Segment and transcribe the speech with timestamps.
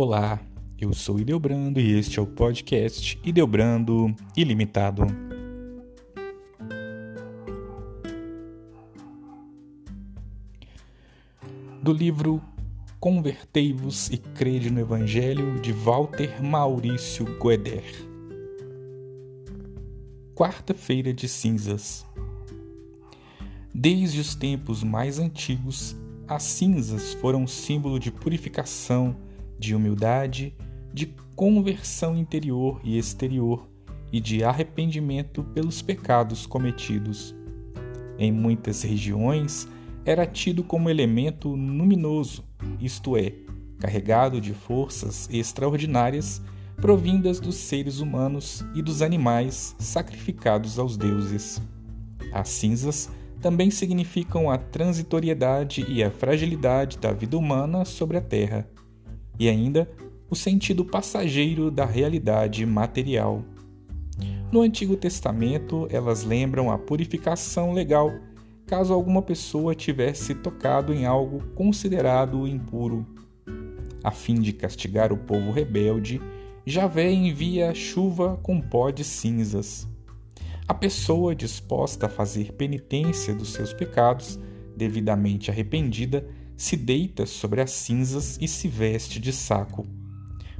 [0.00, 0.40] Olá,
[0.80, 5.04] eu sou Ideobrando e este é o podcast Ideobrando Ilimitado.
[11.82, 12.40] Do livro
[13.00, 17.82] Convertei-vos e Crede no Evangelho de Walter Maurício Gueder.
[20.32, 22.06] Quarta-feira de Cinzas.
[23.74, 25.96] Desde os tempos mais antigos,
[26.28, 29.16] as cinzas foram símbolo de purificação,
[29.58, 30.54] de humildade,
[30.92, 33.68] de conversão interior e exterior
[34.12, 37.34] e de arrependimento pelos pecados cometidos.
[38.18, 39.68] Em muitas regiões,
[40.04, 42.44] era tido como elemento luminoso,
[42.80, 43.32] isto é,
[43.78, 46.42] carregado de forças extraordinárias
[46.80, 51.60] provindas dos seres humanos e dos animais sacrificados aos deuses.
[52.32, 53.10] As cinzas
[53.40, 58.68] também significam a transitoriedade e a fragilidade da vida humana sobre a Terra,
[59.38, 59.88] e ainda
[60.30, 63.42] o sentido passageiro da realidade material.
[64.50, 68.12] No Antigo Testamento, elas lembram a purificação legal
[68.66, 73.06] caso alguma pessoa tivesse tocado em algo considerado impuro.
[74.04, 76.20] A fim de castigar o povo rebelde,
[76.66, 79.88] Javé envia chuva com pó de cinzas.
[80.66, 84.38] A pessoa disposta a fazer penitência dos seus pecados,
[84.76, 89.86] devidamente arrependida, se deita sobre as cinzas e se veste de saco.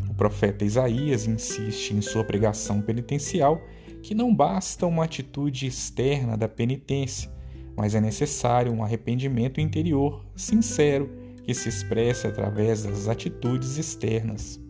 [0.08, 3.60] O profeta Isaías insiste em sua pregação penitencial
[4.00, 7.28] que não basta uma atitude externa da penitência,
[7.76, 11.10] mas é necessário um arrependimento interior, sincero,
[11.42, 14.60] que se expressa através das atitudes externas.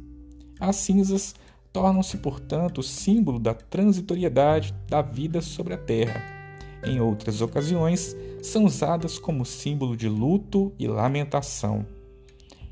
[0.59, 1.35] As cinzas
[1.71, 6.38] tornam-se, portanto, símbolo da transitoriedade da vida sobre a terra.
[6.85, 11.85] Em outras ocasiões, são usadas como símbolo de luto e lamentação.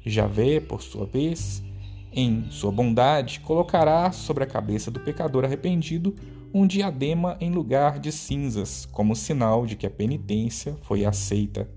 [0.05, 1.63] Javé, por sua vez,
[2.13, 6.15] em sua bondade, colocará sobre a cabeça do pecador arrependido
[6.55, 11.69] um diadema em lugar de cinzas, como sinal de que a penitência foi aceita.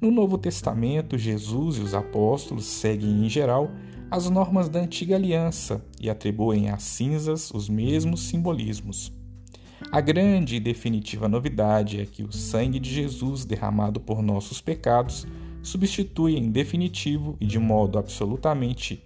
[0.00, 3.70] No Novo Testamento, Jesus e os apóstolos seguem, em geral,
[4.10, 9.12] as normas da antiga aliança e atribuem às cinzas os mesmos simbolismos.
[9.90, 15.26] A grande e definitiva novidade é que o sangue de Jesus derramado por nossos pecados
[15.62, 19.02] substitui em definitivo e de modo absolutamente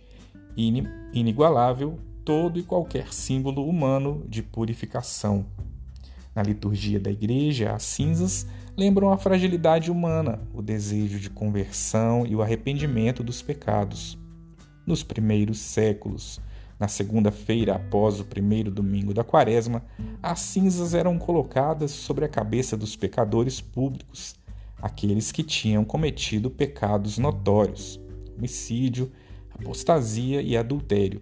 [1.12, 5.46] inigualável todo e qualquer símbolo humano de purificação.
[6.34, 8.46] Na liturgia da Igreja, as cinzas
[8.76, 14.18] lembram a fragilidade humana, o desejo de conversão e o arrependimento dos pecados
[14.86, 16.40] nos primeiros séculos.
[16.78, 19.82] Na segunda-feira após o primeiro domingo da quaresma,
[20.22, 24.36] as cinzas eram colocadas sobre a cabeça dos pecadores públicos,
[24.80, 28.00] aqueles que tinham cometido pecados notórios,
[28.36, 29.10] homicídio,
[29.50, 31.20] apostasia e adultério.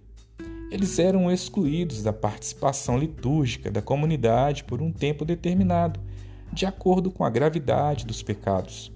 [0.70, 6.00] Eles eram excluídos da participação litúrgica da comunidade por um tempo determinado,
[6.52, 8.92] de acordo com a gravidade dos pecados.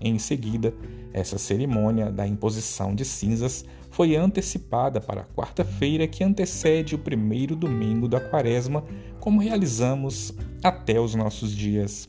[0.00, 0.74] Em seguida,
[1.12, 7.54] essa cerimônia da imposição de cinzas foi antecipada para a quarta-feira que antecede o primeiro
[7.54, 8.82] domingo da quaresma,
[9.18, 12.08] como realizamos até os nossos dias.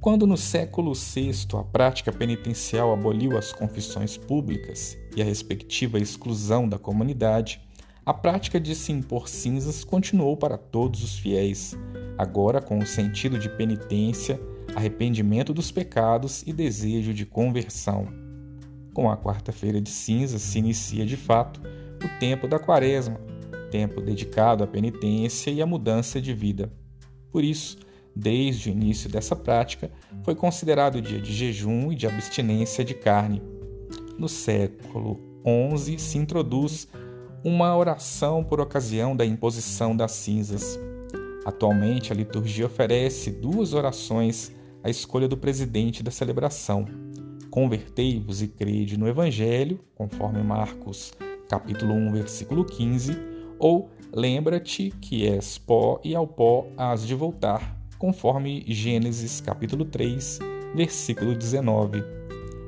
[0.00, 6.68] Quando no século VI a prática penitencial aboliu as confissões públicas e a respectiva exclusão
[6.68, 7.60] da comunidade,
[8.04, 11.78] a prática de se impor cinzas continuou para todos os fiéis,
[12.18, 14.40] agora com o sentido de penitência,
[14.74, 18.08] arrependimento dos pecados e desejo de conversão.
[18.94, 21.60] Com a quarta-feira de cinzas se inicia de fato
[22.04, 23.20] o tempo da quaresma,
[23.70, 26.70] tempo dedicado à penitência e à mudança de vida.
[27.30, 27.78] Por isso,
[28.14, 29.90] desde o início dessa prática,
[30.22, 33.42] foi considerado dia de jejum e de abstinência de carne.
[34.18, 35.18] No século
[35.76, 36.86] XI se introduz
[37.44, 40.78] uma oração por ocasião da imposição das cinzas.
[41.44, 46.86] Atualmente, a liturgia oferece duas orações à escolha do presidente da celebração
[47.52, 51.12] convertei-vos e crede no Evangelho, conforme Marcos
[51.50, 53.14] capítulo 1, versículo 15,
[53.58, 60.38] ou lembra-te que és pó e ao pó has de voltar, conforme Gênesis capítulo 3,
[60.74, 62.02] versículo 19.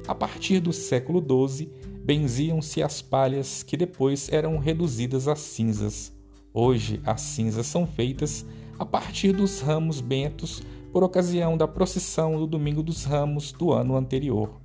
[0.07, 1.67] A partir do século XII,
[2.05, 6.13] benziam-se as palhas que depois eram reduzidas a cinzas.
[6.53, 8.45] Hoje, as cinzas são feitas
[8.79, 10.63] a partir dos ramos bentos
[10.95, 14.61] por ocasião da procissão do Domingo dos Ramos do ano anterior.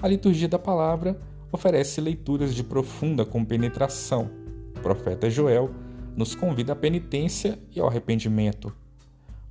[0.00, 1.20] A liturgia da palavra
[1.50, 4.30] oferece leituras de profunda compenetração.
[4.76, 5.68] O profeta Joel
[6.16, 8.72] nos convida à penitência e ao arrependimento.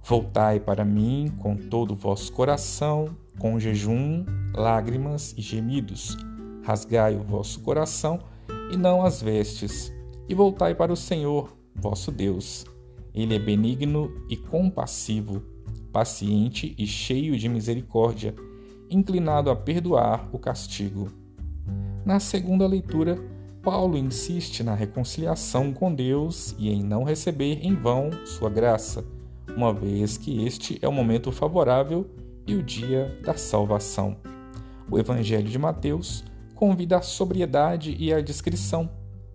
[0.01, 4.23] Voltai para mim com todo o vosso coração, com jejum,
[4.55, 6.15] lágrimas e gemidos.
[6.63, 8.17] rasgai o vosso coração
[8.71, 9.91] e não as vestes,
[10.29, 12.65] e voltai para o Senhor, vosso Deus.
[13.13, 15.56] Ele é benigno e compassivo,
[15.91, 18.35] paciente e cheio de misericórdia,
[18.89, 21.09] inclinado a perdoar o castigo.
[22.05, 23.17] Na segunda leitura,
[23.61, 29.03] Paulo insiste na reconciliação com Deus e em não receber em vão sua graça,
[29.55, 32.09] uma vez que este é o momento favorável
[32.47, 34.15] e o dia da salvação.
[34.89, 36.23] O Evangelho de Mateus
[36.55, 38.89] convida à sobriedade e à discrição,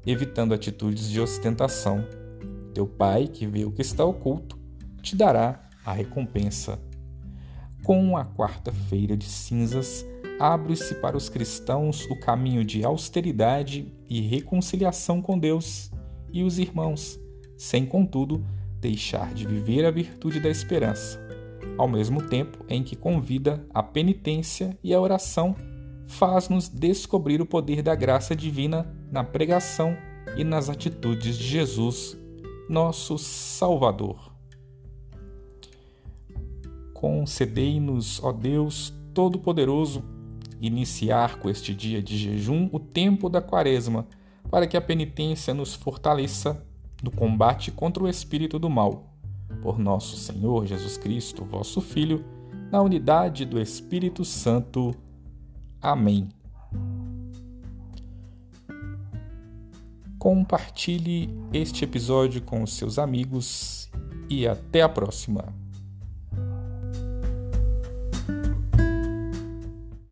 [0.06, 2.04] evitando atitudes de ostentação.
[2.72, 4.58] Teu Pai, que vê o que está oculto,
[5.02, 6.78] te dará a recompensa.
[7.84, 10.06] Com a quarta-feira de cinzas,
[10.38, 15.90] abre-se para os cristãos o caminho de austeridade e reconciliação com Deus
[16.32, 17.18] e os irmãos,
[17.56, 18.44] sem, contudo,
[18.80, 21.20] deixar de viver a virtude da esperança,
[21.78, 25.54] ao mesmo tempo em que convida a penitência e a oração
[26.06, 29.96] faz-nos descobrir o poder da graça divina na pregação
[30.36, 32.16] e nas atitudes de Jesus,
[32.68, 34.31] nosso Salvador.
[37.02, 40.04] Concedei-nos, ó Deus Todo-Poderoso,
[40.60, 44.06] iniciar com este dia de jejum o tempo da Quaresma,
[44.48, 46.64] para que a penitência nos fortaleça
[47.02, 49.16] no combate contra o espírito do mal.
[49.60, 52.24] Por nosso Senhor Jesus Cristo, vosso Filho,
[52.70, 54.94] na unidade do Espírito Santo.
[55.80, 56.28] Amém.
[60.20, 63.90] Compartilhe este episódio com os seus amigos
[64.30, 65.61] e até a próxima.